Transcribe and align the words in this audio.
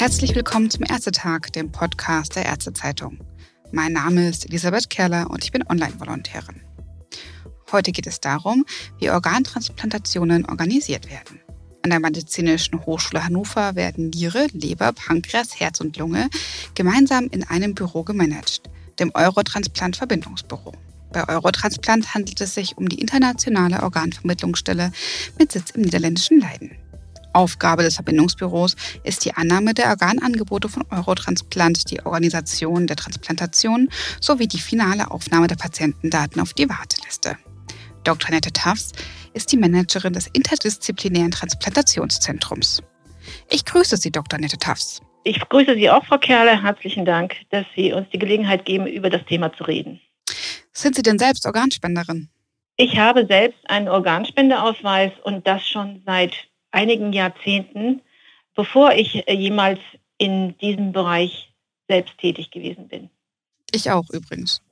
Herzlich 0.00 0.34
willkommen 0.34 0.70
zum 0.70 0.84
Ärztetag, 0.88 1.52
dem 1.54 1.72
Podcast 1.72 2.34
der 2.34 2.46
Ärztezeitung. 2.46 3.18
Mein 3.70 3.92
Name 3.92 4.30
ist 4.30 4.46
Elisabeth 4.46 4.88
Kerler 4.88 5.28
und 5.28 5.44
ich 5.44 5.52
bin 5.52 5.62
Online-Volontärin. 5.68 6.62
Heute 7.70 7.92
geht 7.92 8.06
es 8.06 8.18
darum, 8.18 8.64
wie 8.98 9.10
Organtransplantationen 9.10 10.46
organisiert 10.46 11.10
werden. 11.10 11.42
An 11.82 11.90
der 11.90 12.00
Medizinischen 12.00 12.86
Hochschule 12.86 13.22
Hannover 13.22 13.74
werden 13.74 14.08
Niere, 14.08 14.46
Leber, 14.52 14.94
Pankreas, 14.94 15.60
Herz 15.60 15.80
und 15.82 15.98
Lunge 15.98 16.30
gemeinsam 16.74 17.26
in 17.26 17.44
einem 17.44 17.74
Büro 17.74 18.02
gemanagt, 18.02 18.70
dem 18.98 19.10
Eurotransplant 19.12 19.98
Verbindungsbüro. 19.98 20.72
Bei 21.12 21.28
Eurotransplant 21.28 22.14
handelt 22.14 22.40
es 22.40 22.54
sich 22.54 22.78
um 22.78 22.88
die 22.88 23.02
internationale 23.02 23.82
Organvermittlungsstelle 23.82 24.92
mit 25.38 25.52
Sitz 25.52 25.72
im 25.72 25.82
niederländischen 25.82 26.40
Leiden. 26.40 26.79
Aufgabe 27.32 27.82
des 27.82 27.94
Verbindungsbüros 27.94 28.76
ist 29.04 29.24
die 29.24 29.34
Annahme 29.34 29.74
der 29.74 29.88
Organangebote 29.88 30.68
von 30.68 30.84
Eurotransplant, 30.90 31.90
die 31.90 32.04
Organisation 32.04 32.86
der 32.86 32.96
Transplantation 32.96 33.88
sowie 34.20 34.48
die 34.48 34.58
finale 34.58 35.10
Aufnahme 35.10 35.46
der 35.46 35.56
Patientendaten 35.56 36.40
auf 36.40 36.52
die 36.54 36.68
Warteliste. 36.68 37.36
Dr. 38.04 38.30
Nette 38.30 38.52
Tafs 38.52 38.92
ist 39.34 39.52
die 39.52 39.56
Managerin 39.56 40.12
des 40.12 40.26
interdisziplinären 40.28 41.30
Transplantationszentrums. 41.30 42.82
Ich 43.48 43.64
grüße 43.64 43.96
Sie, 43.96 44.10
Dr. 44.10 44.38
Nette 44.38 44.58
Tafs. 44.58 45.00
Ich 45.22 45.38
grüße 45.48 45.74
Sie 45.74 45.90
auch, 45.90 46.04
Frau 46.06 46.18
Kerle. 46.18 46.62
Herzlichen 46.62 47.04
Dank, 47.04 47.36
dass 47.50 47.66
Sie 47.76 47.92
uns 47.92 48.08
die 48.10 48.18
Gelegenheit 48.18 48.64
geben, 48.64 48.86
über 48.86 49.10
das 49.10 49.24
Thema 49.26 49.52
zu 49.52 49.64
reden. 49.64 50.00
Sind 50.72 50.96
Sie 50.96 51.02
denn 51.02 51.18
selbst 51.18 51.44
Organspenderin? 51.46 52.30
Ich 52.76 52.98
habe 52.98 53.26
selbst 53.26 53.58
einen 53.68 53.88
Organspendeausweis 53.88 55.12
und 55.22 55.46
das 55.46 55.66
schon 55.66 56.02
seit 56.06 56.32
einigen 56.70 57.12
Jahrzehnten, 57.12 58.02
bevor 58.54 58.92
ich 58.92 59.28
äh, 59.28 59.34
jemals 59.34 59.80
in 60.18 60.56
diesem 60.58 60.92
Bereich 60.92 61.52
selbst 61.88 62.18
tätig 62.18 62.50
gewesen 62.50 62.88
bin. 62.88 63.10
Ich 63.72 63.90
auch 63.90 64.08
übrigens. 64.10 64.62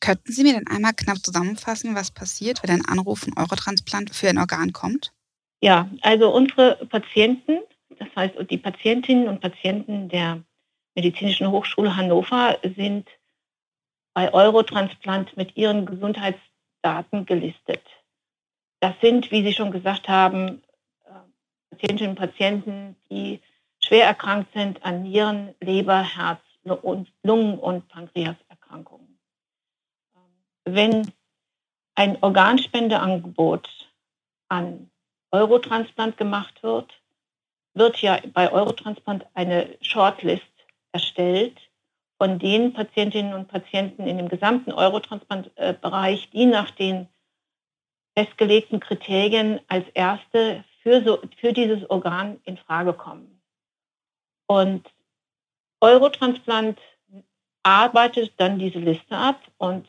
Könnten 0.00 0.32
Sie 0.32 0.42
mir 0.42 0.54
denn 0.54 0.66
einmal 0.66 0.94
knapp 0.94 1.18
zusammenfassen, 1.18 1.94
was 1.94 2.10
passiert, 2.10 2.62
wenn 2.62 2.70
ein 2.70 2.86
Anruf 2.86 3.20
von 3.20 3.36
Eurotransplant 3.36 4.14
für 4.14 4.30
ein 4.30 4.38
Organ 4.38 4.72
kommt? 4.72 5.12
Ja, 5.60 5.90
also 6.00 6.34
unsere 6.34 6.76
Patienten, 6.86 7.58
das 7.98 8.08
heißt 8.16 8.34
die 8.48 8.56
Patientinnen 8.56 9.28
und 9.28 9.40
Patienten 9.40 10.08
der 10.08 10.42
Medizinischen 10.94 11.50
Hochschule 11.50 11.96
Hannover 11.96 12.58
sind 12.76 13.08
bei 14.14 14.32
Eurotransplant 14.32 15.36
mit 15.36 15.56
ihren 15.56 15.86
Gesundheitsdaten 15.86 17.26
gelistet. 17.26 17.82
Das 18.80 18.94
sind, 19.02 19.30
wie 19.30 19.44
Sie 19.44 19.52
schon 19.52 19.70
gesagt 19.70 20.08
haben, 20.08 20.62
Patientinnen 21.80 22.10
und 22.10 22.18
Patienten, 22.18 22.96
die 23.10 23.40
schwer 23.82 24.04
erkrankt 24.04 24.52
sind 24.52 24.84
an 24.84 25.02
Nieren, 25.02 25.54
Leber, 25.60 26.02
Herz, 26.02 26.40
Lungen 26.62 27.58
und 27.58 27.88
Pankreaserkrankungen. 27.88 29.18
Wenn 30.66 31.10
ein 31.94 32.22
Organspendeangebot 32.22 33.68
an 34.48 34.90
Eurotransplant 35.30 36.18
gemacht 36.18 36.62
wird, 36.62 36.92
wird 37.72 38.02
ja 38.02 38.18
bei 38.34 38.52
Eurotransplant 38.52 39.26
eine 39.32 39.78
Shortlist 39.80 40.42
erstellt 40.92 41.58
von 42.18 42.38
den 42.38 42.74
Patientinnen 42.74 43.32
und 43.32 43.48
Patienten 43.48 44.06
in 44.06 44.18
dem 44.18 44.28
gesamten 44.28 44.72
Eurotransplant-Bereich, 44.72 46.28
die 46.30 46.44
nach 46.44 46.70
den 46.72 47.08
festgelegten 48.14 48.80
Kriterien 48.80 49.60
als 49.68 49.88
erste 49.94 50.64
für, 50.82 51.02
so, 51.04 51.20
für 51.38 51.52
dieses 51.52 51.88
Organ 51.90 52.40
in 52.44 52.56
Frage 52.56 52.92
kommen. 52.92 53.40
Und 54.46 54.88
Eurotransplant 55.80 56.78
arbeitet 57.62 58.32
dann 58.38 58.58
diese 58.58 58.78
Liste 58.78 59.16
ab 59.16 59.40
und 59.58 59.86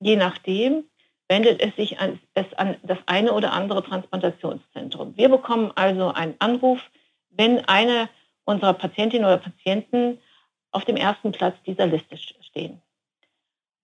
je 0.00 0.16
nachdem 0.16 0.84
wendet 1.28 1.60
es 1.60 1.74
sich 1.76 1.98
an, 1.98 2.18
es 2.34 2.52
an 2.54 2.76
das 2.82 2.98
eine 3.06 3.32
oder 3.32 3.52
andere 3.52 3.82
Transplantationszentrum. 3.82 5.16
Wir 5.16 5.28
bekommen 5.28 5.72
also 5.74 6.08
einen 6.12 6.36
Anruf, 6.38 6.80
wenn 7.30 7.64
eine 7.66 8.08
unserer 8.44 8.72
Patientinnen 8.72 9.26
oder 9.26 9.38
Patienten 9.38 10.18
auf 10.70 10.84
dem 10.84 10.96
ersten 10.96 11.32
Platz 11.32 11.56
dieser 11.66 11.86
Liste 11.86 12.16
stehen. 12.16 12.80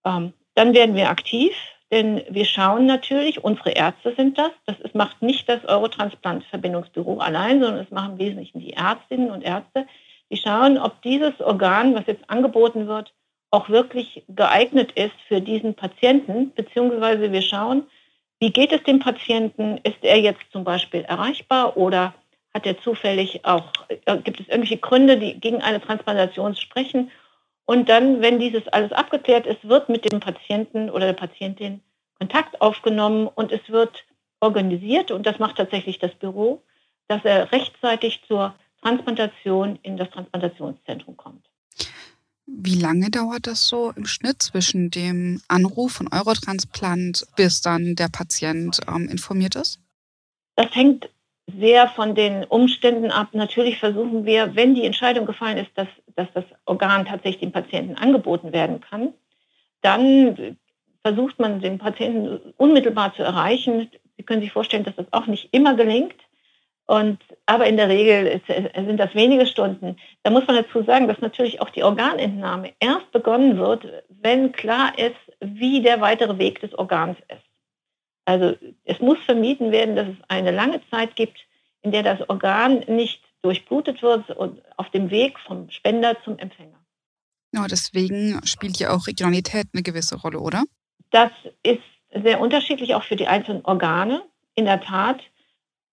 Ähm, 0.05 0.33
dann 0.55 0.73
werden 0.75 0.95
wir 0.95 1.11
aktiv 1.11 1.55
denn 1.95 2.23
wir 2.29 2.45
schauen 2.45 2.87
natürlich, 2.87 3.45
unsere 3.45 3.71
Ärzte 3.71 4.15
sind 4.17 4.37
das. 4.37 4.51
Das 4.67 4.79
ist, 4.81 4.97
macht 4.97 5.23
nicht 5.23 5.49
das 5.49 5.65
Eurotransplant-Verbindungsbüro 5.65 7.19
allein, 7.19 7.63
sondern 7.63 7.85
es 7.85 7.91
machen 7.93 8.15
im 8.15 8.19
Wesentlichen 8.19 8.59
die 8.59 8.73
Ärztinnen 8.73 9.31
und 9.31 9.43
Ärzte. 9.43 9.87
Die 10.29 10.37
schauen, 10.37 10.77
ob 10.77 11.01
dieses 11.03 11.41
Organ, 11.41 11.95
was 11.95 12.09
jetzt 12.09 12.29
angeboten 12.29 12.89
wird, 12.89 13.15
auch 13.53 13.69
wirklich 13.69 14.25
geeignet 14.29 14.91
ist 14.97 15.15
für 15.29 15.41
diesen 15.41 15.75
Patienten, 15.75 16.53
beziehungsweise 16.55 17.31
wir 17.31 17.43
schauen, 17.43 17.85
wie 18.41 18.51
geht 18.51 18.73
es 18.73 18.83
dem 18.83 18.99
Patienten? 18.99 19.79
Ist 19.85 20.03
er 20.03 20.19
jetzt 20.19 20.43
zum 20.51 20.65
Beispiel 20.65 21.03
erreichbar 21.03 21.77
oder 21.77 22.13
hat 22.53 22.67
er 22.67 22.81
zufällig 22.81 23.45
auch, 23.45 23.71
äh, 23.89 24.19
gibt 24.19 24.41
es 24.41 24.49
irgendwelche 24.49 24.79
Gründe, 24.79 25.17
die 25.17 25.39
gegen 25.39 25.63
eine 25.63 25.81
Transplantation 25.81 26.57
sprechen? 26.57 27.13
Und 27.67 27.89
dann, 27.89 28.21
wenn 28.21 28.39
dieses 28.39 28.69
alles 28.69 28.93
abgeklärt 28.93 29.47
ist, 29.47 29.67
wird 29.67 29.89
mit 29.89 30.11
dem 30.11 30.21
Patienten 30.21 30.91
oder 30.91 31.07
der 31.07 31.15
Patientin 31.15 31.81
Kontakt 32.19 32.61
aufgenommen 32.61 33.27
und 33.27 33.53
es 33.53 33.69
wird 33.69 34.05
organisiert, 34.41 35.11
und 35.11 35.27
das 35.27 35.39
macht 35.39 35.57
tatsächlich 35.57 35.99
das 35.99 36.15
Büro, 36.15 36.63
dass 37.09 37.25
er 37.25 37.51
rechtzeitig 37.53 38.23
zur 38.29 38.55
Transplantation 38.83 39.79
in 39.83 39.97
das 39.97 40.11
Transplantationszentrum 40.11 41.17
kommt. 41.17 41.45
Wie 42.47 42.79
lange 42.79 43.11
dauert 43.11 43.47
das 43.47 43.67
so 43.67 43.93
im 43.97 44.05
Schnitt 44.05 44.43
zwischen 44.43 44.91
dem 44.91 45.41
Anruf 45.49 45.93
von 45.93 46.09
Eurotransplant 46.13 47.27
bis 47.37 47.63
dann 47.63 47.95
der 47.95 48.09
Patient 48.09 48.81
ähm, 48.87 49.09
informiert 49.09 49.55
ist? 49.55 49.81
Das 50.57 50.75
hängt 50.75 51.09
sehr 51.59 51.89
von 51.89 52.15
den 52.15 52.45
Umständen 52.45 53.11
ab. 53.11 53.29
Natürlich 53.33 53.79
versuchen 53.79 54.27
wir, 54.27 54.55
wenn 54.55 54.75
die 54.75 54.85
Entscheidung 54.85 55.25
gefallen 55.27 55.59
ist, 55.59 55.71
dass, 55.75 55.89
dass 56.17 56.29
das 56.35 56.45
Organ 56.65 57.05
tatsächlich 57.07 57.41
dem 57.41 57.53
Patienten 57.53 57.97
angeboten 57.97 58.53
werden 58.53 58.81
kann, 58.81 59.13
dann 59.83 60.57
versucht 61.03 61.39
man 61.39 61.61
den 61.61 61.79
Patienten 61.79 62.55
unmittelbar 62.57 63.15
zu 63.15 63.23
erreichen. 63.23 63.91
Sie 64.17 64.23
können 64.23 64.41
sich 64.41 64.53
vorstellen, 64.53 64.85
dass 64.85 64.97
das 64.97 65.13
auch 65.13 65.27
nicht 65.27 65.49
immer 65.53 65.75
gelingt. 65.75 66.17
Und, 66.87 67.19
aber 67.47 67.67
in 67.67 67.77
der 67.77 67.89
Regel 67.89 68.41
sind 68.75 68.99
das 68.99 69.15
wenige 69.15 69.47
Stunden. 69.47 69.97
Da 70.23 70.31
muss 70.31 70.47
man 70.47 70.57
dazu 70.57 70.83
sagen, 70.83 71.09
dass 71.09 71.21
natürlich 71.21 71.61
auch 71.63 71.71
die 71.71 71.83
Organentnahme 71.83 72.73
erst 72.79 73.11
begonnen 73.11 73.59
wird, 73.59 73.87
wenn 74.09 74.53
klar 74.53 74.93
ist, 74.99 75.17
wie 75.41 75.81
der 75.81 76.01
weitere 76.01 76.39
Weg 76.39 76.61
des 76.61 76.75
Organs 76.75 77.19
ist. 77.29 77.45
Also 78.27 78.55
es 78.85 79.01
muss 79.01 79.19
vermieden 79.25 79.73
werden, 79.73 79.97
dass 79.97 80.09
es 80.09 80.17
eine 80.29 80.51
lange 80.51 80.81
Zeit 80.91 81.17
gibt, 81.17 81.39
in 81.83 81.93
der 81.93 82.03
das 82.03 82.29
Organ 82.29 82.81
nicht 82.87 83.23
durchblutet 83.45 84.03
wird 84.03 84.31
und 84.31 84.63
auf 84.79 84.91
dem 84.91 85.11
Weg 85.11 85.39
vom 85.39 85.69
Spender 85.71 86.17
zum 86.25 86.39
Empfänger. 86.39 86.79
Ja, 87.53 87.67
deswegen 87.69 88.41
spielt 88.45 88.79
ja 88.79 88.91
auch 88.91 89.07
Regionalität 89.07 89.67
eine 89.73 89.83
gewisse 89.83 90.17
Rolle, 90.17 90.41
oder? 90.41 90.65
Das 91.11 91.31
ist 91.63 91.83
sehr 92.13 92.41
unterschiedlich 92.41 92.95
auch 92.95 93.05
für 93.05 93.17
die 93.17 93.29
einzelnen 93.29 93.65
Organe. 93.65 94.23
In 94.55 94.65
der 94.65 94.81
Tat 94.81 95.21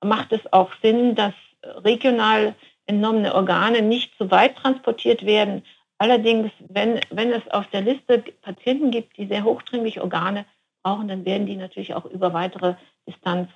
macht 0.03 0.31
es 0.31 0.41
auch 0.51 0.72
Sinn, 0.81 1.13
dass 1.16 1.34
regional 1.63 2.56
entnommene 2.85 3.35
Organe 3.35 3.81
nicht 3.81 4.17
zu 4.17 4.31
weit 4.31 4.56
transportiert 4.56 5.25
werden. 5.25 5.63
Allerdings, 5.97 6.51
wenn, 6.69 7.00
wenn 7.11 7.31
es 7.31 7.47
auf 7.51 7.67
der 7.67 7.81
Liste 7.81 8.23
Patienten 8.41 8.90
gibt, 8.90 9.17
die 9.17 9.28
sehr 9.28 9.44
hochdringliche 9.44 10.01
Organe 10.01 10.45
brauchen, 10.84 11.09
dann 11.09 11.25
werden 11.25 11.45
die 11.45 11.57
natürlich 11.57 11.94
auch 11.94 12.06
über 12.06 12.34
weitere 12.34 12.75
Distanz 13.07 13.50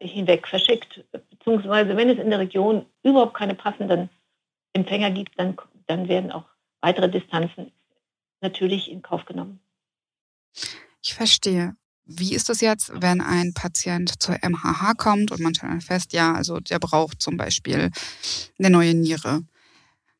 hinweg 0.00 0.46
verschickt. 0.46 1.04
Beziehungsweise 1.30 1.96
wenn 1.96 2.10
es 2.10 2.18
in 2.18 2.30
der 2.30 2.38
Region 2.38 2.86
überhaupt 3.02 3.34
keine 3.34 3.54
passenden 3.54 4.08
Empfänger 4.72 5.10
gibt, 5.10 5.38
dann, 5.38 5.56
dann 5.86 6.08
werden 6.08 6.32
auch 6.32 6.44
weitere 6.80 7.10
Distanzen 7.10 7.72
natürlich 8.40 8.90
in 8.90 9.02
Kauf 9.02 9.24
genommen. 9.24 9.60
Ich 11.02 11.14
verstehe. 11.14 11.74
Wie 12.04 12.34
ist 12.34 12.48
das 12.48 12.62
jetzt, 12.62 12.90
wenn 12.94 13.20
ein 13.20 13.52
Patient 13.52 14.22
zur 14.22 14.36
MHH 14.36 14.94
kommt 14.96 15.30
und 15.30 15.40
man 15.40 15.54
stellt 15.54 15.82
fest, 15.82 16.14
ja, 16.14 16.32
also 16.32 16.58
der 16.58 16.78
braucht 16.78 17.20
zum 17.20 17.36
Beispiel 17.36 17.90
eine 18.58 18.70
neue 18.70 18.94
Niere? 18.94 19.42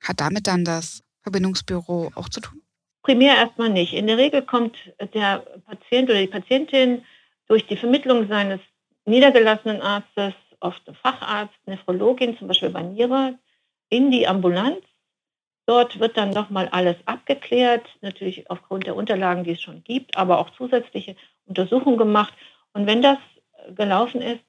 Hat 0.00 0.20
damit 0.20 0.46
dann 0.46 0.64
das 0.64 1.02
Verbindungsbüro 1.22 2.12
auch 2.14 2.28
zu 2.28 2.40
tun? 2.40 2.60
Primär 3.02 3.36
erstmal 3.36 3.70
nicht. 3.70 3.94
In 3.94 4.06
der 4.06 4.18
Regel 4.18 4.42
kommt 4.42 4.76
der 5.14 5.38
Patient 5.66 6.10
oder 6.10 6.20
die 6.20 6.26
Patientin 6.26 7.04
durch 7.46 7.66
die 7.66 7.76
Vermittlung 7.76 8.28
seines 8.28 8.60
niedergelassenen 9.08 9.82
Arztes, 9.82 10.34
oft 10.60 10.82
Facharzt, 11.02 11.54
Nephrologin, 11.66 12.36
zum 12.38 12.48
Beispiel 12.48 12.70
bei 12.70 12.82
Niere, 12.82 13.38
in 13.88 14.10
die 14.10 14.26
Ambulanz. 14.26 14.82
Dort 15.66 16.00
wird 16.00 16.16
dann 16.16 16.30
nochmal 16.30 16.68
alles 16.68 16.96
abgeklärt, 17.04 17.86
natürlich 18.00 18.50
aufgrund 18.50 18.86
der 18.86 18.96
Unterlagen, 18.96 19.44
die 19.44 19.52
es 19.52 19.60
schon 19.60 19.84
gibt, 19.84 20.16
aber 20.16 20.38
auch 20.38 20.50
zusätzliche 20.50 21.14
Untersuchungen 21.46 21.98
gemacht. 21.98 22.32
Und 22.72 22.86
wenn 22.86 23.02
das 23.02 23.18
gelaufen 23.74 24.22
ist, 24.22 24.40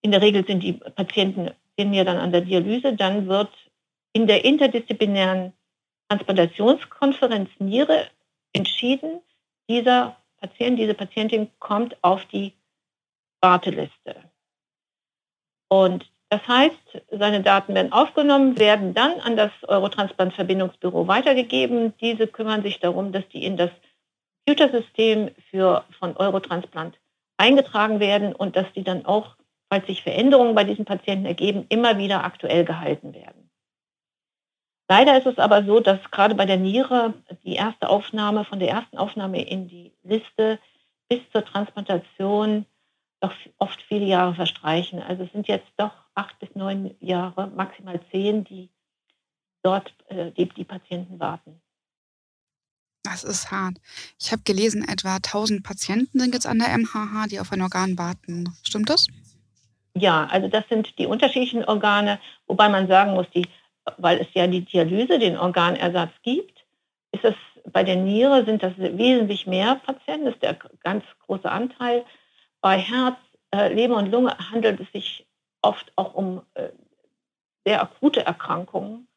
in 0.00 0.10
der 0.10 0.22
Regel 0.22 0.46
sind 0.46 0.62
die 0.62 0.72
Patienten 0.72 1.50
sind 1.78 1.92
ja 1.92 2.04
dann 2.04 2.16
an 2.16 2.32
der 2.32 2.40
Dialyse, 2.40 2.94
dann 2.94 3.28
wird 3.28 3.50
in 4.12 4.26
der 4.26 4.44
interdisziplinären 4.44 5.52
Transplantationskonferenz 6.08 7.50
Niere 7.58 8.06
entschieden, 8.52 9.20
dieser 9.68 10.16
Patient, 10.40 10.78
diese 10.78 10.94
Patientin 10.94 11.48
kommt 11.58 11.96
auf 12.02 12.24
die 12.26 12.52
Warteliste. 13.40 14.30
Und 15.68 16.10
das 16.30 16.46
heißt, 16.46 17.02
seine 17.10 17.42
Daten 17.42 17.74
werden 17.74 17.92
aufgenommen, 17.92 18.58
werden 18.58 18.92
dann 18.94 19.20
an 19.20 19.36
das 19.36 19.50
Eurotransplant-Verbindungsbüro 19.66 21.08
weitergegeben. 21.08 21.94
Diese 22.00 22.26
kümmern 22.26 22.62
sich 22.62 22.80
darum, 22.80 23.12
dass 23.12 23.26
die 23.28 23.44
in 23.44 23.56
das 23.56 23.70
Computersystem 24.46 25.30
für, 25.50 25.84
von 25.98 26.16
Eurotransplant 26.16 26.98
eingetragen 27.38 28.00
werden 28.00 28.34
und 28.34 28.56
dass 28.56 28.70
die 28.74 28.82
dann 28.82 29.06
auch, 29.06 29.36
falls 29.70 29.86
sich 29.86 30.02
Veränderungen 30.02 30.54
bei 30.54 30.64
diesen 30.64 30.84
Patienten 30.84 31.26
ergeben, 31.26 31.66
immer 31.68 31.98
wieder 31.98 32.24
aktuell 32.24 32.64
gehalten 32.64 33.14
werden. 33.14 33.50
Leider 34.90 35.18
ist 35.18 35.26
es 35.26 35.38
aber 35.38 35.64
so, 35.64 35.80
dass 35.80 35.98
gerade 36.10 36.34
bei 36.34 36.46
der 36.46 36.56
Niere 36.56 37.14
die 37.44 37.54
erste 37.54 37.88
Aufnahme, 37.90 38.44
von 38.44 38.58
der 38.58 38.70
ersten 38.70 38.96
Aufnahme 38.96 39.46
in 39.46 39.68
die 39.68 39.92
Liste 40.02 40.58
bis 41.08 41.20
zur 41.30 41.44
Transplantation 41.44 42.64
doch 43.20 43.32
oft 43.58 43.80
viele 43.82 44.06
Jahre 44.06 44.34
verstreichen. 44.34 45.02
Also 45.02 45.24
es 45.24 45.32
sind 45.32 45.48
jetzt 45.48 45.68
doch 45.76 45.92
acht 46.14 46.38
bis 46.38 46.54
neun 46.54 46.94
Jahre, 47.00 47.48
maximal 47.48 48.00
zehn, 48.10 48.44
die 48.44 48.70
dort 49.62 49.92
äh, 50.08 50.30
die, 50.32 50.48
die 50.48 50.64
Patienten 50.64 51.18
warten. 51.18 51.60
Das 53.02 53.24
ist 53.24 53.50
hart. 53.50 53.76
Ich 54.18 54.32
habe 54.32 54.42
gelesen, 54.42 54.86
etwa 54.86 55.16
1000 55.16 55.62
Patienten 55.62 56.20
sind 56.20 56.34
jetzt 56.34 56.46
an 56.46 56.58
der 56.58 56.76
MHH, 56.76 57.28
die 57.30 57.40
auf 57.40 57.52
ein 57.52 57.62
Organ 57.62 57.96
warten. 57.96 58.54
Stimmt 58.62 58.90
das? 58.90 59.06
Ja, 59.94 60.26
also 60.26 60.48
das 60.48 60.64
sind 60.68 60.98
die 60.98 61.06
unterschiedlichen 61.06 61.64
Organe, 61.64 62.20
wobei 62.46 62.68
man 62.68 62.86
sagen 62.86 63.14
muss, 63.14 63.26
die, 63.34 63.46
weil 63.96 64.18
es 64.18 64.28
ja 64.34 64.46
die 64.46 64.64
Dialyse, 64.64 65.18
den 65.18 65.36
Organersatz 65.36 66.12
gibt, 66.22 66.64
ist 67.12 67.24
es 67.24 67.34
bei 67.72 67.82
der 67.84 67.96
Niere 67.96 68.44
sind 68.44 68.62
das 68.62 68.72
wesentlich 68.78 69.46
mehr 69.46 69.76
Patienten, 69.76 70.26
das 70.26 70.34
ist 70.34 70.42
der 70.42 70.58
ganz 70.82 71.04
große 71.26 71.50
Anteil. 71.50 72.04
Bei 72.60 72.78
Herz, 72.78 73.16
äh, 73.54 73.72
Leber 73.72 73.96
und 73.96 74.10
Lunge 74.10 74.36
handelt 74.50 74.80
es 74.80 74.90
sich 74.92 75.26
oft 75.62 75.92
auch 75.96 76.14
um 76.14 76.42
äh, 76.54 76.70
sehr 77.64 77.82
akute 77.82 78.24
Erkrankungen, 78.24 79.08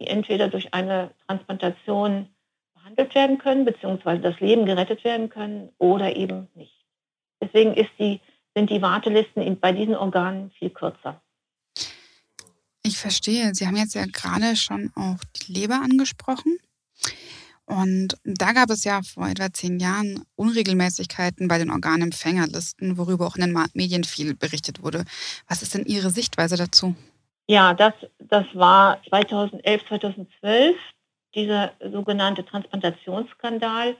die 0.00 0.06
entweder 0.06 0.48
durch 0.48 0.74
eine 0.74 1.12
Transplantation 1.26 2.28
behandelt 2.74 3.14
werden 3.14 3.38
können, 3.38 3.64
beziehungsweise 3.64 4.22
das 4.22 4.40
Leben 4.40 4.66
gerettet 4.66 5.04
werden 5.04 5.28
können 5.28 5.70
oder 5.78 6.16
eben 6.16 6.48
nicht. 6.54 6.84
Deswegen 7.40 7.74
die, 7.98 8.20
sind 8.54 8.70
die 8.70 8.82
Wartelisten 8.82 9.58
bei 9.60 9.72
diesen 9.72 9.94
Organen 9.94 10.50
viel 10.52 10.70
kürzer. 10.70 11.20
Ich 12.82 12.98
verstehe. 12.98 13.54
Sie 13.54 13.66
haben 13.66 13.76
jetzt 13.76 13.94
ja 13.94 14.04
gerade 14.06 14.56
schon 14.56 14.90
auch 14.96 15.18
die 15.36 15.52
Leber 15.52 15.76
angesprochen. 15.76 16.58
Und 17.66 18.16
da 18.24 18.52
gab 18.52 18.70
es 18.70 18.84
ja 18.84 19.00
vor 19.02 19.28
etwa 19.28 19.52
zehn 19.52 19.78
Jahren 19.78 20.24
Unregelmäßigkeiten 20.36 21.48
bei 21.48 21.58
den 21.58 21.70
Organempfängerlisten, 21.70 22.98
worüber 22.98 23.26
auch 23.26 23.36
in 23.36 23.42
den 23.42 23.66
Medien 23.74 24.04
viel 24.04 24.34
berichtet 24.34 24.82
wurde. 24.82 25.04
Was 25.48 25.62
ist 25.62 25.74
denn 25.74 25.86
Ihre 25.86 26.10
Sichtweise 26.10 26.56
dazu? 26.56 26.94
Ja, 27.46 27.74
das, 27.74 27.94
das 28.18 28.46
war 28.54 29.02
2011, 29.08 29.86
2012 29.88 30.76
dieser 31.34 31.72
sogenannte 31.90 32.44
Transplantationsskandal. 32.44 33.96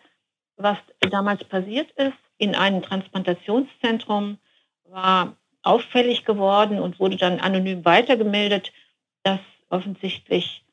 Was 0.57 0.79
damals 1.11 1.45
passiert 1.45 1.91
ist, 1.93 2.19
in 2.39 2.55
einem 2.55 2.83
Transplantationszentrum 2.83 4.39
war 4.85 5.37
auffällig 5.63 6.25
geworden 6.25 6.81
und 6.81 6.99
wurde 6.99 7.17
dann 7.17 7.41
anonym 7.41 7.85
weitergemeldet, 7.85 8.73
dass 9.23 9.41
offensichtlich 9.71 10.65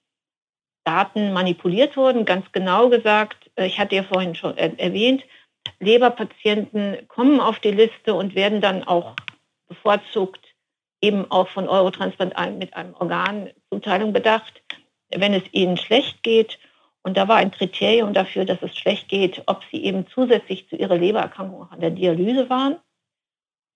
Daten 0.83 1.33
manipuliert 1.33 1.97
wurden. 1.97 2.25
Ganz 2.25 2.51
genau 2.51 2.89
gesagt, 2.89 3.49
äh, 3.55 3.65
ich 3.65 3.79
hatte 3.79 3.95
ja 3.95 4.03
vorhin 4.03 4.35
schon 4.35 4.57
erwähnt, 4.57 5.23
Leberpatienten 5.79 7.07
kommen 7.07 7.39
auf 7.39 7.59
die 7.59 7.71
Liste 7.71 8.13
und 8.13 8.35
werden 8.35 8.61
dann 8.61 8.83
auch 8.83 9.15
bevorzugt 9.67 10.49
eben 11.01 11.29
auch 11.31 11.47
von 11.47 11.67
Eurotransplant 11.67 12.35
mit 12.57 12.73
einem 12.75 12.93
Organzuteilung 12.95 14.13
bedacht, 14.13 14.61
wenn 15.09 15.33
es 15.33 15.43
ihnen 15.51 15.77
schlecht 15.77 16.23
geht. 16.23 16.59
Und 17.01 17.15
da 17.15 17.27
war 17.27 17.37
ein 17.37 17.51
Kriterium 17.51 18.13
dafür, 18.13 18.45
dass 18.45 18.61
es 18.61 18.77
schlecht 18.77 19.07
geht, 19.07 19.41
ob 19.45 19.63
sie 19.71 19.83
eben 19.83 20.05
zusätzlich 20.07 20.67
zu 20.67 20.75
ihrer 20.75 20.97
Lebererkrankung 20.97 21.63
auch 21.63 21.71
an 21.71 21.79
der 21.79 21.91
Dialyse 21.91 22.49
waren. 22.49 22.77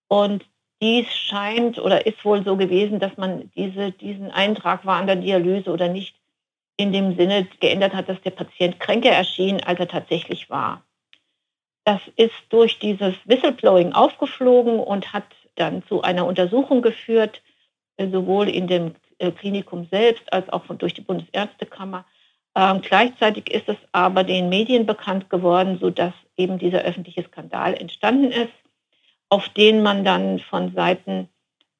Und 0.09 0.45
dies 0.81 1.07
scheint 1.07 1.79
oder 1.79 2.05
ist 2.05 2.25
wohl 2.25 2.43
so 2.43 2.57
gewesen, 2.57 2.99
dass 2.99 3.15
man 3.15 3.49
diese, 3.55 3.91
diesen 3.91 4.31
Eintrag 4.31 4.85
war 4.85 4.97
an 4.97 5.07
der 5.07 5.15
Dialyse 5.15 5.71
oder 5.71 5.87
nicht 5.87 6.15
in 6.77 6.91
dem 6.91 7.15
Sinne 7.15 7.47
geändert 7.59 7.93
hat, 7.93 8.09
dass 8.09 8.21
der 8.21 8.31
Patient 8.31 8.79
kränker 8.79 9.11
erschien, 9.11 9.61
als 9.61 9.79
er 9.79 9.87
tatsächlich 9.87 10.49
war. 10.49 10.83
Das 11.85 12.01
ist 12.15 12.33
durch 12.49 12.79
dieses 12.79 13.13
Whistleblowing 13.25 13.93
aufgeflogen 13.93 14.79
und 14.79 15.13
hat 15.13 15.25
dann 15.55 15.83
zu 15.83 16.01
einer 16.01 16.25
Untersuchung 16.25 16.81
geführt, 16.81 17.41
sowohl 17.99 18.49
in 18.49 18.67
dem 18.67 18.95
äh, 19.19 19.31
Klinikum 19.31 19.87
selbst 19.91 20.31
als 20.33 20.49
auch 20.49 20.65
durch 20.77 20.93
die 20.93 21.01
Bundesärztekammer. 21.01 22.05
Ähm, 22.55 22.81
gleichzeitig 22.81 23.51
ist 23.51 23.69
es 23.69 23.77
aber 23.91 24.23
den 24.23 24.49
Medien 24.49 24.85
bekannt 24.85 25.29
geworden, 25.29 25.77
sodass 25.79 26.13
eben 26.37 26.57
dieser 26.57 26.81
öffentliche 26.81 27.23
Skandal 27.23 27.75
entstanden 27.75 28.31
ist, 28.31 28.53
auf 29.29 29.49
den 29.49 29.83
man 29.83 30.03
dann 30.03 30.39
von 30.39 30.73
Seiten 30.73 31.29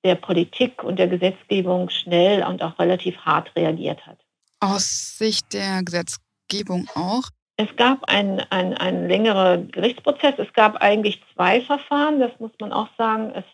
der 0.04 0.16
Politik 0.16 0.84
und 0.84 1.00
der 1.00 1.08
Gesetzgebung 1.08 1.90
schnell 1.90 2.44
und 2.44 2.62
auch 2.62 2.78
relativ 2.78 3.18
hart 3.20 3.56
reagiert 3.56 4.06
hat 4.06 4.23
aus 4.64 5.18
Sicht 5.18 5.54
der 5.54 5.84
Gesetzgebung 5.84 6.88
auch? 6.96 7.24
Es 7.58 7.76
gab 7.76 8.10
einen 8.10 8.40
ein 8.40 9.08
längeren 9.08 9.70
Gerichtsprozess. 9.72 10.36
Es 10.38 10.52
gab 10.54 10.78
eigentlich 10.78 11.22
zwei 11.34 11.62
Verfahren, 11.62 12.20
das 12.20 12.32
muss 12.40 12.52
man 12.60 12.74
auch 12.74 12.90
sagen. 12.98 13.32
Es 13.36 13.46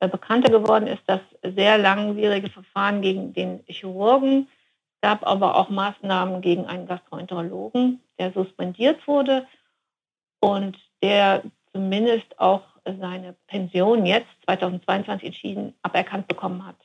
äh, 0.00 0.08
bekannter 0.08 0.50
geworden 0.50 0.86
ist 0.86 1.02
das 1.06 1.20
sehr 1.42 1.78
langwierige 1.78 2.50
Verfahren 2.50 3.00
gegen 3.00 3.32
den 3.32 3.64
Chirurgen. 3.66 4.48
Es 4.96 5.00
gab 5.00 5.26
aber 5.26 5.56
auch 5.56 5.70
Maßnahmen 5.70 6.42
gegen 6.42 6.66
einen 6.66 6.86
Gastroenterologen, 6.86 8.00
der 8.18 8.32
suspendiert 8.32 9.06
wurde 9.06 9.46
und 10.40 10.76
der 11.02 11.42
zumindest 11.72 12.38
auch 12.38 12.62
seine 12.84 13.34
Pension 13.46 14.06
jetzt 14.06 14.28
2022 14.44 15.26
entschieden 15.26 15.74
aberkannt 15.82 16.28
bekommen 16.28 16.66
hat. 16.66 16.76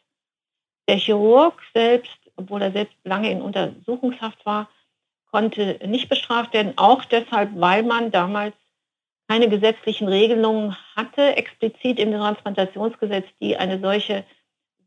Der 0.88 0.98
Chirurg 0.98 1.62
selbst 1.74 2.17
obwohl 2.41 2.62
er 2.62 2.71
selbst 2.71 2.95
lange 3.03 3.31
in 3.31 3.41
Untersuchungshaft 3.41 4.45
war, 4.45 4.69
konnte 5.31 5.79
nicht 5.86 6.10
bestraft 6.10 6.53
werden, 6.53 6.74
auch 6.75 7.05
deshalb, 7.05 7.51
weil 7.55 7.83
man 7.83 8.12
damals 8.12 8.53
keine 9.27 9.48
gesetzlichen 9.48 10.10
Regelungen 10.10 10.75
hatte, 10.95 11.38
explizit 11.38 12.00
im 12.00 12.12
Transplantationsgesetz, 12.12 13.25
die 13.39 13.55
eine 13.55 13.79
solche, 13.79 14.25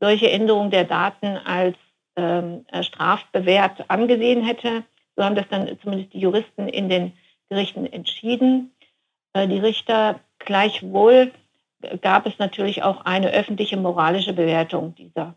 solche 0.01 0.31
Änderung 0.31 0.71
der 0.71 0.85
Daten 0.85 1.39
als 1.39 1.77
ähm, 2.17 2.67
strafbewehrt 2.83 3.89
angesehen 3.89 4.45
hätte. 4.45 4.85
So 5.17 5.25
haben 5.25 5.35
das 5.35 5.49
dann 5.49 5.79
zumindest 5.81 6.13
die 6.13 6.21
Juristen 6.21 6.69
in 6.69 6.91
den 6.91 7.15
Gerichten 7.49 7.87
entschieden. 7.87 8.75
Äh, 9.33 9.49
die 9.49 9.59
Richter 9.59 10.21
gleichwohl 10.39 11.33
gab 12.03 12.27
es 12.27 12.39
natürlich 12.39 12.83
auch 12.83 13.05
eine 13.05 13.31
öffentliche 13.31 13.77
moralische 13.77 14.33
Bewertung 14.33 14.95
dieser, 14.95 15.35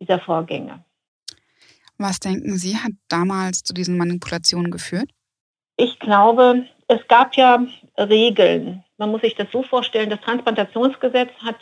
dieser 0.00 0.18
Vorgänge. 0.18 0.84
Was 2.00 2.18
denken 2.18 2.56
Sie, 2.56 2.78
hat 2.78 2.92
damals 3.08 3.62
zu 3.62 3.74
diesen 3.74 3.98
Manipulationen 3.98 4.70
geführt? 4.70 5.10
Ich 5.76 5.98
glaube, 5.98 6.66
es 6.88 7.06
gab 7.08 7.36
ja 7.36 7.62
Regeln. 7.98 8.82
Man 8.96 9.10
muss 9.10 9.20
sich 9.20 9.34
das 9.34 9.48
so 9.52 9.62
vorstellen, 9.62 10.08
das 10.08 10.22
Transplantationsgesetz 10.22 11.30
hat 11.44 11.56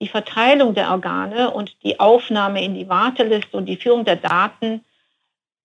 die 0.00 0.06
Verteilung 0.06 0.74
der 0.74 0.92
Organe 0.92 1.50
und 1.50 1.76
die 1.82 1.98
Aufnahme 1.98 2.64
in 2.64 2.74
die 2.74 2.88
Warteliste 2.88 3.56
und 3.56 3.66
die 3.66 3.76
Führung 3.76 4.04
der 4.04 4.16
Daten 4.16 4.84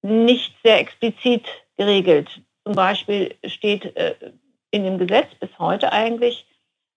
nicht 0.02 0.56
sehr 0.64 0.80
explizit 0.80 1.46
geregelt. 1.78 2.42
Zum 2.66 2.74
Beispiel 2.74 3.36
steht 3.46 3.96
äh, 3.96 4.16
in 4.72 4.84
dem 4.84 4.98
Gesetz 4.98 5.28
bis 5.40 5.52
heute 5.60 5.92
eigentlich, 5.92 6.48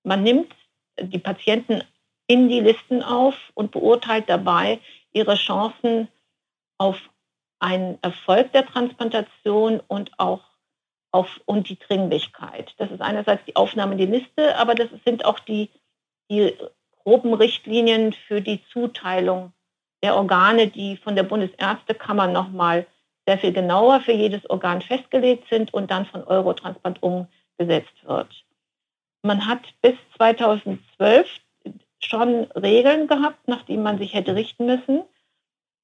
man 0.04 0.22
nimmt 0.22 0.54
die 0.98 1.18
Patienten 1.18 1.82
in 2.26 2.48
die 2.48 2.60
Listen 2.60 3.02
auf 3.02 3.34
und 3.52 3.72
beurteilt 3.72 4.24
dabei 4.28 4.80
ihre 5.12 5.34
Chancen 5.34 6.08
auf 6.80 6.96
einen 7.58 7.98
Erfolg 8.00 8.52
der 8.52 8.64
Transplantation 8.64 9.80
und 9.86 10.18
auch 10.18 10.40
auf 11.12 11.40
und 11.44 11.68
die 11.68 11.78
Dringlichkeit. 11.78 12.72
Das 12.78 12.90
ist 12.90 13.02
einerseits 13.02 13.44
die 13.44 13.54
Aufnahme 13.54 13.92
in 13.92 13.98
die 13.98 14.06
Liste, 14.06 14.56
aber 14.56 14.74
das 14.74 14.88
sind 15.04 15.26
auch 15.26 15.38
die, 15.40 15.68
die 16.30 16.56
groben 17.02 17.34
Richtlinien 17.34 18.14
für 18.14 18.40
die 18.40 18.62
Zuteilung 18.72 19.52
der 20.02 20.16
Organe, 20.16 20.68
die 20.68 20.96
von 20.96 21.16
der 21.16 21.24
Bundesärztekammer 21.24 22.28
nochmal 22.28 22.86
sehr 23.26 23.36
viel 23.36 23.52
genauer 23.52 24.00
für 24.00 24.12
jedes 24.12 24.48
Organ 24.48 24.80
festgelegt 24.80 25.48
sind 25.50 25.74
und 25.74 25.90
dann 25.90 26.06
von 26.06 26.24
Eurotransplant 26.24 27.02
umgesetzt 27.02 28.04
wird. 28.04 28.44
Man 29.22 29.46
hat 29.46 29.60
bis 29.82 29.96
2012 30.16 31.28
schon 31.98 32.44
Regeln 32.52 33.06
gehabt, 33.06 33.46
nach 33.46 33.64
denen 33.64 33.82
man 33.82 33.98
sich 33.98 34.14
hätte 34.14 34.34
richten 34.34 34.64
müssen. 34.64 35.02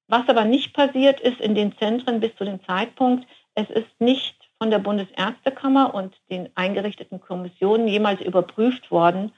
Was 0.07 0.27
aber 0.29 0.45
nicht 0.45 0.73
passiert 0.73 1.19
ist 1.19 1.39
in 1.41 1.53
den 1.53 1.77
Zentren 1.77 2.19
bis 2.19 2.35
zu 2.35 2.45
dem 2.45 2.63
Zeitpunkt, 2.63 3.27
es 3.55 3.69
ist 3.69 3.89
nicht 3.99 4.35
von 4.57 4.71
der 4.71 4.79
Bundesärztekammer 4.79 5.93
und 5.93 6.15
den 6.29 6.49
eingerichteten 6.55 7.19
Kommissionen 7.19 7.87
jemals 7.87 8.21
überprüft 8.21 8.89
worden, 8.89 9.33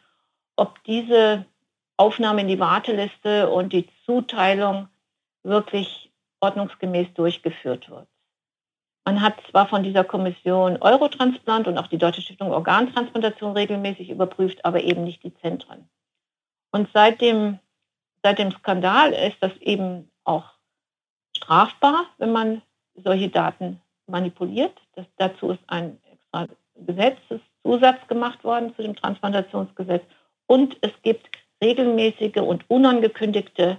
ob 0.55 0.83
diese 0.83 1.45
Aufnahme 1.97 2.41
in 2.41 2.47
die 2.47 2.59
Warteliste 2.59 3.49
und 3.49 3.73
die 3.73 3.89
Zuteilung 4.05 4.87
wirklich 5.43 6.11
ordnungsgemäß 6.39 7.13
durchgeführt 7.15 7.89
wird. 7.89 8.07
Man 9.05 9.21
hat 9.21 9.35
zwar 9.49 9.67
von 9.67 9.83
dieser 9.83 10.03
Kommission 10.03 10.77
Eurotransplant 10.81 11.67
und 11.67 11.77
auch 11.77 11.87
die 11.87 11.97
Deutsche 11.97 12.21
Stiftung 12.21 12.51
Organtransplantation 12.51 13.53
regelmäßig 13.53 14.09
überprüft, 14.09 14.63
aber 14.63 14.83
eben 14.83 15.03
nicht 15.03 15.23
die 15.23 15.33
Zentren. 15.35 15.89
Und 16.71 16.89
seit 16.93 17.19
dem, 17.19 17.59
seit 18.21 18.37
dem 18.37 18.51
Skandal 18.51 19.11
ist 19.13 19.37
das 19.41 19.55
eben 19.57 20.11
auch 20.23 20.58
strafbar, 21.49 22.05
wenn 22.19 22.31
man 22.31 22.61
solche 22.93 23.29
Daten 23.29 23.81
manipuliert. 24.05 24.77
Das, 24.95 25.07
dazu 25.17 25.51
ist 25.51 25.63
ein 25.67 25.97
extra 26.11 26.47
Gesetzeszusatz 26.75 28.07
gemacht 28.07 28.43
worden 28.43 28.75
zu 28.75 28.83
dem 28.83 28.95
Transplantationsgesetz. 28.95 30.03
Und 30.45 30.77
es 30.81 30.91
gibt 31.01 31.27
regelmäßige 31.63 32.37
und 32.37 32.69
unangekündigte 32.69 33.77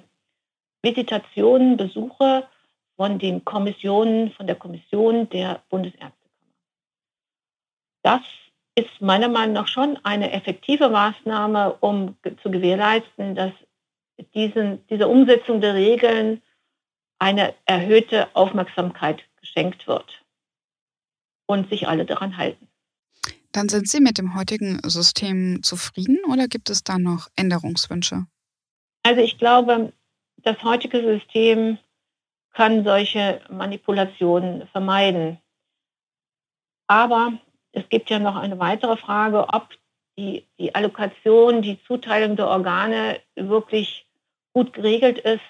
Visitationen, 0.83 1.77
Besuche 1.77 2.45
von 2.97 3.19
den 3.21 3.45
Kommissionen, 3.45 4.33
von 4.33 4.47
der 4.49 4.57
Kommission 4.57 5.29
der 5.31 5.63
Bundesärztekammer. 5.69 6.17
Das 8.03 8.23
ist 8.75 9.01
meiner 9.01 9.29
Meinung 9.29 9.55
nach 9.55 9.69
schon 9.69 9.97
eine 10.03 10.33
effektive 10.33 10.89
Maßnahme, 10.89 11.77
um 11.81 12.17
zu 12.43 12.51
gewährleisten, 12.51 13.37
dass 13.37 13.53
diesen, 14.35 14.85
dieser 14.89 15.09
Umsetzung 15.09 15.61
der 15.61 15.75
Regeln 15.75 16.43
eine 17.21 17.55
erhöhte 17.67 18.35
Aufmerksamkeit 18.35 19.23
geschenkt 19.41 19.87
wird 19.87 20.25
und 21.47 21.71
sich 21.71 21.87
alle 21.87 22.05
daran 22.05 22.37
halten. 22.37 22.67
Dann 23.53 23.69
sind 23.69 23.89
Sie 23.89 24.01
mit 24.01 24.19
dem 24.19 24.35
heutigen 24.37 24.81
System 24.89 25.63
zufrieden 25.63 26.19
oder 26.31 26.49
gibt 26.49 26.71
es 26.71 26.83
da 26.83 26.99
noch 26.99 27.29
Änderungswünsche? 27.37 28.27
Also 29.03 29.21
ich 29.21 29.39
glaube, 29.39 29.93
das 30.39 30.63
heutige 30.63 31.01
System 31.01 31.79
kann 32.53 32.85
solche 32.85 33.41
Manipulationen 33.51 34.67
vermeiden. 34.69 35.39
Aber 36.87 37.33
es 37.73 37.89
gibt 37.89 38.11
ja 38.11 38.19
noch 38.19 38.37
eine 38.37 38.59
weitere 38.59 38.97
Frage, 38.97 39.49
ob 39.49 39.69
die, 40.19 40.47
die 40.59 40.75
Allokation, 40.75 41.63
die 41.63 41.83
Zuteilung 41.85 42.37
der 42.37 42.49
Organe 42.49 43.21
wirklich 43.37 44.07
gut 44.53 44.73
geregelt 44.73 45.19
ist. 45.19 45.41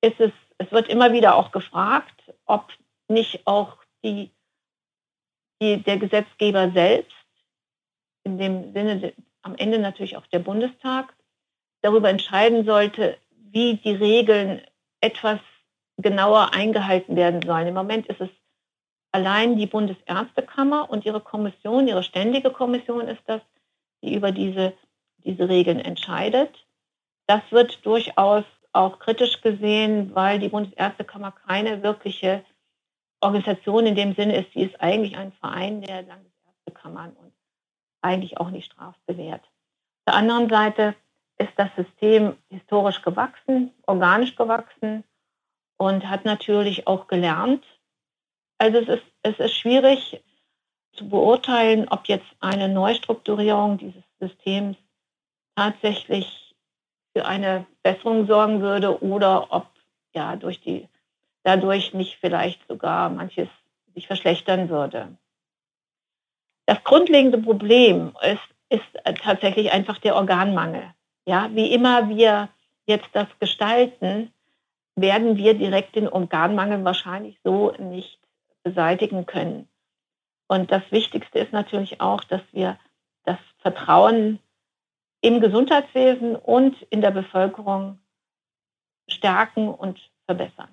ist 0.00 0.18
es, 0.18 0.32
es 0.58 0.70
wird 0.72 0.88
immer 0.88 1.12
wieder 1.12 1.36
auch 1.36 1.52
gefragt, 1.52 2.32
ob 2.46 2.68
nicht 3.08 3.46
auch 3.46 3.76
die 4.04 4.30
die, 5.62 5.80
der 5.82 5.96
Gesetzgeber 5.96 6.72
selbst, 6.72 7.16
in 8.24 8.36
dem 8.36 8.72
Sinne 8.72 9.12
am 9.42 9.54
Ende 9.54 9.78
natürlich 9.78 10.16
auch 10.16 10.26
der 10.26 10.40
Bundestag, 10.40 11.14
darüber 11.82 12.10
entscheiden 12.10 12.64
sollte, 12.64 13.16
wie 13.30 13.76
die 13.76 13.92
Regeln 13.92 14.62
etwas 15.00 15.38
genauer 15.98 16.52
eingehalten 16.52 17.16
werden 17.16 17.42
sollen. 17.42 17.68
Im 17.68 17.74
Moment 17.74 18.06
ist 18.08 18.20
es 18.20 18.28
allein 19.12 19.56
die 19.56 19.66
Bundesärztekammer 19.66 20.90
und 20.90 21.04
ihre 21.04 21.20
Kommission, 21.20 21.86
ihre 21.86 22.02
ständige 22.02 22.50
Kommission 22.50 23.06
ist 23.08 23.22
das, 23.26 23.40
die 24.02 24.14
über 24.14 24.32
diese, 24.32 24.72
diese 25.18 25.48
Regeln 25.48 25.78
entscheidet. 25.78 26.66
Das 27.26 27.42
wird 27.50 27.84
durchaus 27.86 28.44
auch 28.72 28.98
kritisch 28.98 29.40
gesehen, 29.40 30.14
weil 30.14 30.38
die 30.38 30.48
Bundesärztekammer 30.48 31.32
keine 31.32 31.82
wirkliche 31.82 32.44
Organisation 33.20 33.86
in 33.86 33.94
dem 33.94 34.14
Sinne 34.14 34.36
ist, 34.36 34.52
sie 34.52 34.62
ist 34.62 34.80
eigentlich 34.80 35.16
ein 35.16 35.32
Verein 35.32 35.82
der 35.82 36.02
Landesärztekammern 36.02 37.12
und 37.12 37.32
eigentlich 38.00 38.38
auch 38.38 38.50
nicht 38.50 38.72
strafbewehrt. 38.72 39.42
Auf 39.42 40.04
der 40.08 40.14
anderen 40.14 40.48
Seite 40.48 40.94
ist 41.38 41.52
das 41.56 41.70
System 41.76 42.36
historisch 42.48 43.02
gewachsen, 43.02 43.72
organisch 43.86 44.34
gewachsen 44.36 45.04
und 45.76 46.08
hat 46.08 46.24
natürlich 46.24 46.86
auch 46.86 47.06
gelernt. 47.06 47.64
Also 48.58 48.78
es 48.78 48.88
ist, 48.88 49.04
es 49.22 49.38
ist 49.38 49.54
schwierig 49.56 50.22
zu 50.94 51.08
beurteilen, 51.08 51.88
ob 51.88 52.06
jetzt 52.06 52.26
eine 52.40 52.68
Neustrukturierung 52.68 53.78
dieses 53.78 54.02
Systems 54.20 54.76
tatsächlich 55.56 56.41
für 57.14 57.26
eine 57.26 57.66
Besserung 57.82 58.26
sorgen 58.26 58.60
würde 58.60 59.02
oder 59.02 59.52
ob 59.52 59.66
ja 60.14 60.36
durch 60.36 60.60
die 60.60 60.88
dadurch 61.42 61.92
nicht 61.94 62.18
vielleicht 62.20 62.66
sogar 62.68 63.10
manches 63.10 63.48
sich 63.94 64.06
verschlechtern 64.06 64.68
würde. 64.68 65.16
Das 66.66 66.82
grundlegende 66.84 67.38
Problem 67.38 68.16
ist, 68.22 68.40
ist 68.68 69.20
tatsächlich 69.22 69.72
einfach 69.72 69.98
der 69.98 70.16
Organmangel. 70.16 70.94
Ja, 71.26 71.50
wie 71.52 71.72
immer 71.72 72.08
wir 72.08 72.48
jetzt 72.86 73.08
das 73.12 73.26
gestalten, 73.38 74.32
werden 74.96 75.36
wir 75.36 75.54
direkt 75.54 75.96
den 75.96 76.08
Organmangel 76.08 76.84
wahrscheinlich 76.84 77.38
so 77.44 77.72
nicht 77.78 78.18
beseitigen 78.62 79.26
können. 79.26 79.68
Und 80.48 80.70
das 80.70 80.82
Wichtigste 80.90 81.38
ist 81.38 81.52
natürlich 81.52 82.00
auch, 82.00 82.24
dass 82.24 82.42
wir 82.52 82.78
das 83.24 83.38
Vertrauen 83.58 84.38
im 85.22 85.40
Gesundheitswesen 85.40 86.36
und 86.36 86.80
in 86.90 87.00
der 87.00 87.12
Bevölkerung 87.12 87.98
stärken 89.08 89.68
und 89.68 89.98
verbessern. 90.26 90.68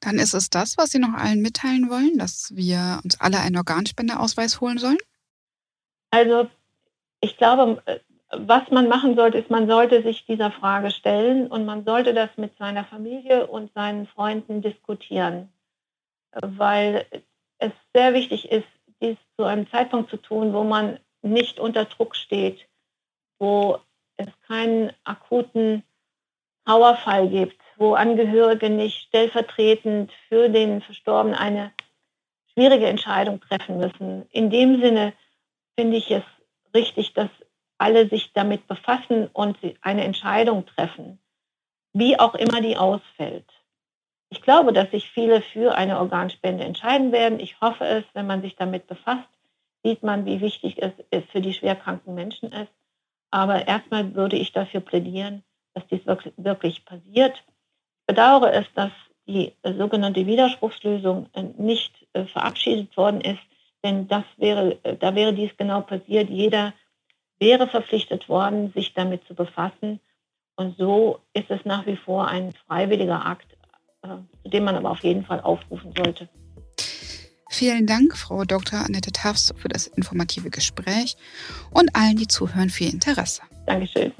Dann 0.00 0.18
ist 0.18 0.34
es 0.34 0.48
das, 0.48 0.78
was 0.78 0.90
Sie 0.90 1.00
noch 1.00 1.14
allen 1.14 1.42
mitteilen 1.42 1.90
wollen, 1.90 2.16
dass 2.16 2.52
wir 2.54 3.00
uns 3.02 3.20
alle 3.20 3.40
einen 3.40 3.56
Organspendeausweis 3.56 4.60
holen 4.60 4.78
sollen? 4.78 4.98
Also 6.12 6.48
ich 7.20 7.36
glaube, 7.36 7.82
was 8.30 8.70
man 8.70 8.88
machen 8.88 9.16
sollte, 9.16 9.38
ist, 9.38 9.50
man 9.50 9.66
sollte 9.66 10.02
sich 10.02 10.24
dieser 10.26 10.52
Frage 10.52 10.90
stellen 10.92 11.48
und 11.48 11.64
man 11.64 11.84
sollte 11.84 12.14
das 12.14 12.30
mit 12.36 12.56
seiner 12.58 12.84
Familie 12.84 13.48
und 13.48 13.72
seinen 13.74 14.06
Freunden 14.06 14.62
diskutieren, 14.62 15.48
weil 16.32 17.04
es 17.58 17.72
sehr 17.92 18.14
wichtig 18.14 18.50
ist, 18.50 18.68
dies 19.00 19.16
zu 19.36 19.44
einem 19.44 19.68
Zeitpunkt 19.70 20.10
zu 20.10 20.16
tun, 20.18 20.52
wo 20.52 20.62
man 20.62 21.00
nicht 21.22 21.58
unter 21.58 21.84
Druck 21.84 22.14
steht, 22.14 22.66
wo 23.38 23.78
es 24.16 24.28
keinen 24.46 24.92
akuten 25.04 25.82
Trauerfall 26.64 27.28
gibt, 27.28 27.60
wo 27.76 27.94
Angehörige 27.94 28.70
nicht 28.70 29.08
stellvertretend 29.08 30.12
für 30.28 30.48
den 30.48 30.80
Verstorbenen 30.80 31.38
eine 31.38 31.72
schwierige 32.52 32.86
Entscheidung 32.86 33.40
treffen 33.40 33.78
müssen. 33.78 34.26
In 34.30 34.50
dem 34.50 34.80
Sinne 34.80 35.12
finde 35.78 35.98
ich 35.98 36.10
es 36.10 36.24
richtig, 36.74 37.12
dass 37.12 37.28
alle 37.78 38.08
sich 38.08 38.32
damit 38.32 38.66
befassen 38.66 39.28
und 39.32 39.58
eine 39.82 40.04
Entscheidung 40.04 40.66
treffen, 40.66 41.18
wie 41.92 42.18
auch 42.18 42.34
immer 42.34 42.60
die 42.60 42.76
ausfällt. 42.76 43.46
Ich 44.30 44.42
glaube, 44.42 44.72
dass 44.72 44.90
sich 44.90 45.10
viele 45.10 45.40
für 45.40 45.76
eine 45.76 45.98
Organspende 45.98 46.64
entscheiden 46.64 47.12
werden. 47.12 47.38
Ich 47.38 47.60
hoffe 47.60 47.84
es, 47.84 48.04
wenn 48.14 48.26
man 48.26 48.42
sich 48.42 48.56
damit 48.56 48.86
befasst, 48.86 49.28
sieht 49.84 50.02
man, 50.02 50.24
wie 50.24 50.40
wichtig 50.40 50.82
es 51.10 51.24
für 51.30 51.40
die 51.40 51.54
schwerkranken 51.54 52.14
Menschen 52.14 52.50
ist. 52.50 52.72
Aber 53.36 53.68
erstmal 53.68 54.14
würde 54.14 54.36
ich 54.36 54.52
dafür 54.52 54.80
plädieren, 54.80 55.42
dass 55.74 55.86
dies 55.88 56.00
wirklich 56.38 56.86
passiert 56.86 57.44
bedauere 58.06 58.50
es, 58.54 58.66
dass 58.74 58.92
die 59.26 59.52
sogenannte 59.62 60.26
Widerspruchslösung 60.26 61.28
äh, 61.34 61.42
nicht 61.58 61.92
äh, 62.14 62.24
verabschiedet 62.24 62.96
worden 62.96 63.20
ist, 63.20 63.42
denn 63.84 64.08
das 64.08 64.24
wäre, 64.38 64.78
äh, 64.84 64.96
da 64.96 65.14
wäre 65.14 65.34
dies 65.34 65.54
genau 65.58 65.82
passiert. 65.82 66.30
Jeder 66.30 66.72
wäre 67.38 67.66
verpflichtet 67.66 68.26
worden, 68.30 68.72
sich 68.72 68.94
damit 68.94 69.26
zu 69.26 69.34
befassen. 69.34 70.00
Und 70.56 70.78
so 70.78 71.18
ist 71.34 71.50
es 71.50 71.62
nach 71.66 71.84
wie 71.84 71.96
vor 71.96 72.28
ein 72.28 72.54
freiwilliger 72.66 73.26
Akt, 73.26 73.54
zu 74.02 74.48
dem 74.48 74.64
man 74.64 74.76
aber 74.76 74.92
auf 74.92 75.02
jeden 75.02 75.26
Fall 75.26 75.42
aufrufen 75.42 75.92
sollte. 75.94 76.30
Vielen 77.56 77.86
Dank, 77.86 78.14
Frau 78.18 78.44
Dr. 78.44 78.84
Annette 78.84 79.12
Tafs, 79.12 79.54
für 79.56 79.68
das 79.68 79.86
informative 79.86 80.50
Gespräch 80.50 81.16
und 81.70 81.88
allen, 81.96 82.18
die 82.18 82.28
zuhören, 82.28 82.68
für 82.68 82.84
Ihr 82.84 82.92
Interesse. 82.92 83.40
Dankeschön. 83.64 84.12